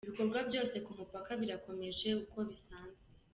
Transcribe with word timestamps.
Ibikorwa 0.05 0.39
byose 0.49 0.75
ku 0.85 0.91
mupaka 0.99 1.29
birakomeje 1.41 2.07
uko 2.23 2.37
bisanzwe. 2.49 3.05